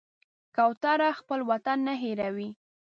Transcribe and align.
کوتره 0.55 1.09
خپل 1.19 1.39
وطن 1.51 1.77
نه 1.87 1.93
هېروي. 2.03 2.49